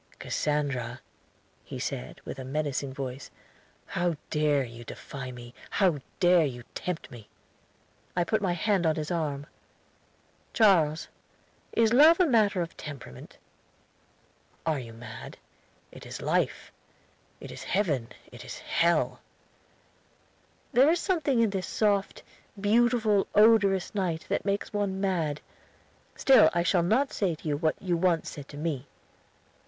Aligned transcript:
"Cassandra," 0.17 0.99
he 1.63 1.77
said, 1.77 2.21
with 2.25 2.39
a 2.39 2.43
menacing 2.43 2.91
voice, 2.91 3.29
"how 3.85 4.15
dare 4.31 4.63
you 4.63 4.83
defy 4.83 5.31
me? 5.31 5.53
How 5.69 5.99
dare 6.19 6.43
you 6.47 6.63
tempt 6.73 7.11
me?" 7.11 7.29
I 8.17 8.23
put 8.23 8.41
my 8.41 8.53
hand 8.53 8.87
on 8.87 8.95
his 8.95 9.11
arm. 9.11 9.45
"Charles, 10.53 11.07
is 11.73 11.93
love 11.93 12.19
a 12.19 12.25
matter 12.25 12.61
of 12.63 12.75
temperament?" 12.75 13.37
"Are 14.65 14.79
you 14.79 14.91
mad? 14.91 15.37
It 15.91 16.07
is 16.07 16.19
life 16.19 16.71
it 17.39 17.51
is 17.51 17.61
heaven 17.65 18.07
it 18.31 18.43
is 18.43 18.57
hell." 18.57 19.19
"There 20.73 20.89
is 20.89 20.99
something 20.99 21.41
in 21.41 21.51
this 21.51 21.67
soft, 21.67 22.23
beautiful, 22.59 23.27
odorous 23.35 23.93
night 23.93 24.25
that 24.29 24.45
makes 24.45 24.73
one 24.73 24.99
mad. 24.99 25.41
Still 26.15 26.49
I 26.55 26.63
shall 26.63 26.81
not 26.81 27.13
say 27.13 27.35
to 27.35 27.47
you 27.47 27.55
what 27.55 27.75
you 27.79 27.95
once 27.95 28.31
said 28.31 28.47
to 28.47 28.57
me." 28.57 28.87